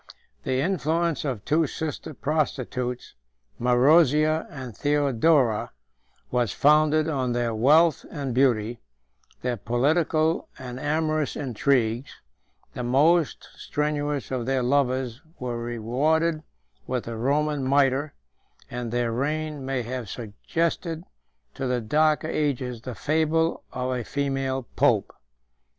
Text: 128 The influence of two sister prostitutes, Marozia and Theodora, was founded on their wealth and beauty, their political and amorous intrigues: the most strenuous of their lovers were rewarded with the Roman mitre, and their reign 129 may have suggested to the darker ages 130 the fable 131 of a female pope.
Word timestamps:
128 0.45 0.55
The 0.57 0.65
influence 0.65 1.25
of 1.25 1.45
two 1.45 1.67
sister 1.67 2.15
prostitutes, 2.15 3.13
Marozia 3.59 4.47
and 4.49 4.75
Theodora, 4.75 5.73
was 6.31 6.51
founded 6.51 7.07
on 7.07 7.33
their 7.33 7.53
wealth 7.53 8.03
and 8.09 8.33
beauty, 8.33 8.81
their 9.43 9.57
political 9.57 10.49
and 10.57 10.79
amorous 10.79 11.35
intrigues: 11.35 12.09
the 12.73 12.81
most 12.81 13.47
strenuous 13.55 14.31
of 14.31 14.47
their 14.47 14.63
lovers 14.63 15.21
were 15.37 15.61
rewarded 15.61 16.41
with 16.87 17.03
the 17.03 17.15
Roman 17.15 17.63
mitre, 17.63 18.15
and 18.71 18.89
their 18.91 19.11
reign 19.11 19.53
129 19.57 19.63
may 19.67 19.83
have 19.83 20.09
suggested 20.09 21.03
to 21.53 21.67
the 21.67 21.79
darker 21.79 22.27
ages 22.27 22.79
130 22.79 22.91
the 22.91 22.95
fable 22.99 23.49
131 23.69 23.75
of 23.93 23.99
a 23.99 24.03
female 24.09 24.63
pope. 24.75 25.13